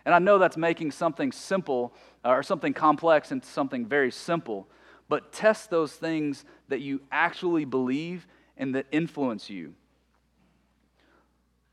[0.05, 1.93] And I know that's making something simple
[2.25, 4.67] uh, or something complex into something very simple,
[5.09, 9.73] but test those things that you actually believe and that influence you.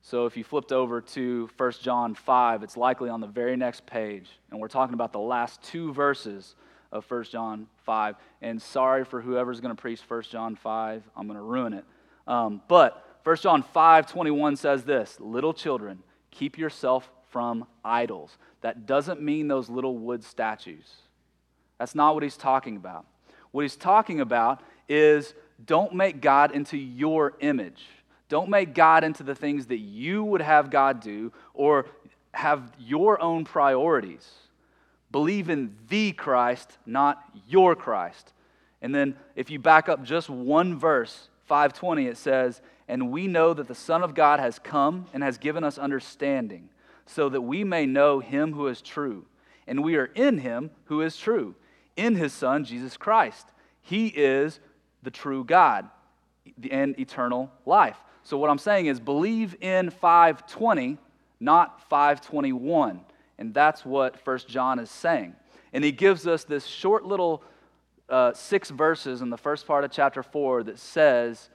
[0.07, 3.87] So if you flipped over to 1 John 5, it's likely on the very next
[3.87, 6.57] page, and we're talking about the last two verses
[6.93, 8.17] of 1 John 5.
[8.43, 11.87] And sorry for whoever's going to preach 1 John 5, I'm going to ruin it.
[12.27, 18.37] Um, but 1 John 5 21 says this Little children, keep yourself from idols.
[18.61, 20.97] That doesn't mean those little wood statues.
[21.79, 23.07] That's not what he's talking about.
[23.53, 25.33] What he's talking about is
[25.65, 27.87] don't make God into your image.
[28.29, 31.87] Don't make God into the things that you would have God do or
[32.33, 34.29] have your own priorities.
[35.13, 38.33] Believe in the Christ, not your Christ.
[38.83, 43.55] And then if you back up just one verse, 520, it says, And we know
[43.55, 46.69] that the Son of God has come and has given us understanding,
[47.07, 49.27] so that we may know him who is true.
[49.67, 51.55] And we are in him who is true,
[51.97, 53.47] in his Son, Jesus Christ.
[53.81, 54.61] He is
[55.03, 55.89] the true God
[56.71, 57.99] and eternal life.
[58.25, 60.99] So what I'm saying is believe in 520,
[61.41, 63.01] not 521.
[63.39, 65.35] And that's what First John is saying.
[65.73, 67.43] And he gives us this short little
[68.09, 71.51] uh, six verses in the first part of chapter 4 that says,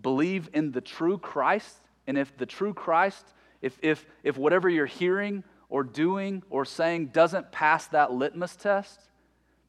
[0.00, 1.76] Believe in the true Christ
[2.06, 3.26] And if the true Christ,
[3.60, 9.00] if, if, if whatever you're hearing or doing or saying doesn't pass that litmus test,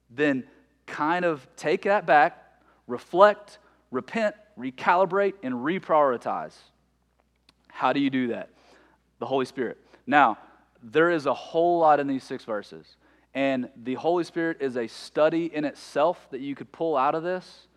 [0.10, 0.46] then
[0.88, 2.42] kind of take that back,
[2.88, 3.60] reflect,
[3.92, 6.54] repent, recalibrate, and reprioritize.
[7.68, 8.50] How do you do that?
[9.20, 9.78] The Holy Spirit.
[10.06, 10.38] Now,
[10.82, 12.98] there is a whole lot in these six verses.
[13.34, 17.24] And the Holy Spirit is a study in itself that you could pull out of
[17.24, 17.68] this.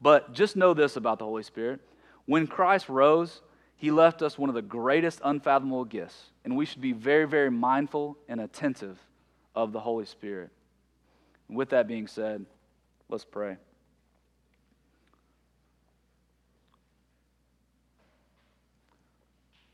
[0.00, 1.80] But just know this about the Holy Spirit.
[2.26, 3.40] When Christ rose,
[3.76, 6.30] he left us one of the greatest unfathomable gifts.
[6.44, 8.98] And we should be very, very mindful and attentive
[9.54, 10.50] of the Holy Spirit.
[11.48, 12.44] With that being said,
[13.08, 13.56] let's pray.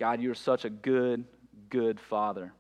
[0.03, 1.25] God, you're such a good,
[1.71, 2.53] good Father.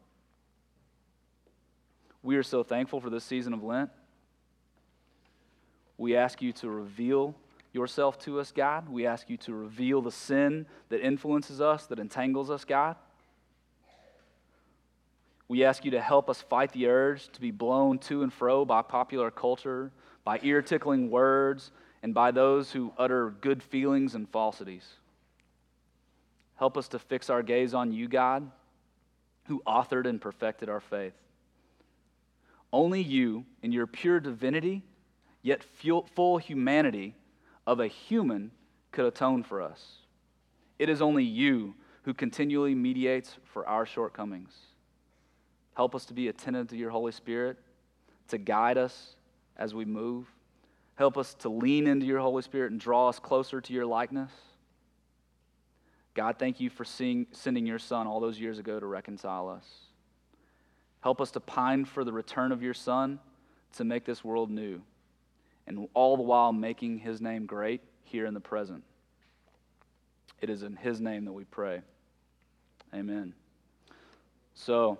[2.22, 3.90] We are so thankful for this season of Lent.
[5.98, 7.34] We ask you to reveal
[7.72, 8.88] yourself to us, God.
[8.88, 12.94] We ask you to reveal the sin that influences us, that entangles us, God.
[15.48, 18.64] We ask you to help us fight the urge to be blown to and fro
[18.64, 19.90] by popular culture,
[20.22, 21.72] by ear tickling words,
[22.04, 24.86] and by those who utter good feelings and falsities.
[26.62, 28.48] Help us to fix our gaze on you, God,
[29.48, 31.16] who authored and perfected our faith.
[32.72, 34.84] Only you, in your pure divinity,
[35.42, 37.16] yet full humanity
[37.66, 38.52] of a human,
[38.92, 39.82] could atone for us.
[40.78, 44.54] It is only you who continually mediates for our shortcomings.
[45.74, 47.56] Help us to be attentive to your Holy Spirit,
[48.28, 49.16] to guide us
[49.56, 50.28] as we move.
[50.94, 54.30] Help us to lean into your Holy Spirit and draw us closer to your likeness.
[56.14, 59.66] God, thank you for seeing, sending your Son all those years ago to reconcile us.
[61.00, 63.18] Help us to pine for the return of your Son
[63.76, 64.82] to make this world new,
[65.66, 68.84] and all the while making his name great here in the present.
[70.40, 71.80] It is in his name that we pray.
[72.94, 73.32] Amen.
[74.54, 74.98] So,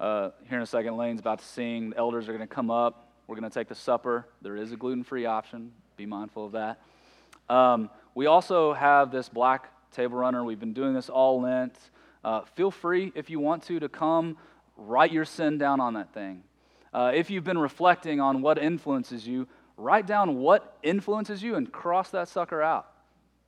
[0.00, 1.90] uh, here in a second, Lane's about to sing.
[1.90, 3.12] The elders are going to come up.
[3.28, 4.26] We're going to take the supper.
[4.42, 5.70] There is a gluten free option.
[5.96, 6.80] Be mindful of that.
[7.48, 10.44] Um, we also have this black table runner.
[10.44, 11.76] We've been doing this all Lent.
[12.24, 14.36] Uh, feel free, if you want to, to come
[14.76, 16.42] write your sin down on that thing.
[16.92, 21.72] Uh, if you've been reflecting on what influences you, write down what influences you and
[21.72, 22.88] cross that sucker out.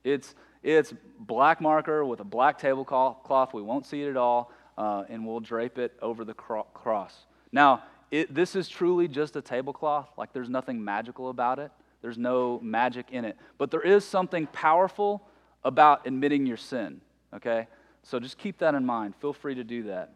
[0.03, 0.33] It's,
[0.63, 3.53] it's black marker with a black tablecloth.
[3.53, 7.13] We won't see it at all, uh, and we'll drape it over the cro- cross.
[7.51, 10.09] Now, it, this is truly just a tablecloth.
[10.17, 11.71] Like, there's nothing magical about it,
[12.01, 13.37] there's no magic in it.
[13.57, 15.27] But there is something powerful
[15.63, 17.01] about admitting your sin,
[17.33, 17.67] okay?
[18.03, 19.15] So just keep that in mind.
[19.15, 20.13] Feel free to do that.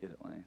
[0.00, 0.44] Hit it, Lane.